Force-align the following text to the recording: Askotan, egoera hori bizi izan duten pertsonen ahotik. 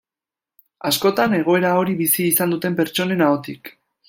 Askotan, 0.91 1.35
egoera 1.41 1.75
hori 1.81 1.95
bizi 2.01 2.27
izan 2.31 2.57
duten 2.57 2.79
pertsonen 2.81 3.25
ahotik. 3.29 3.73